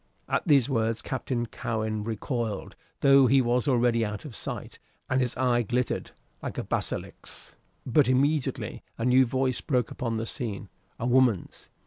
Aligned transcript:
At 0.27 0.41
these 0.47 0.67
words 0.67 0.99
Captain 1.03 1.45
Cowen 1.45 2.03
recoiled, 2.03 2.75
though 3.01 3.27
he 3.27 3.39
was 3.39 3.67
already 3.67 4.03
out 4.03 4.25
of 4.25 4.35
sight, 4.35 4.79
and 5.07 5.21
his 5.21 5.37
eye 5.37 5.61
glittered 5.61 6.09
like 6.41 6.57
a 6.57 6.63
basilisk's. 6.63 7.55
But 7.85 8.09
immediately 8.09 8.81
a 8.97 9.05
new 9.05 9.27
voice 9.27 9.61
broke 9.61 9.91
upon 9.91 10.15
the 10.15 10.25
scene, 10.25 10.69
a 10.99 11.05
woman's. 11.05 11.69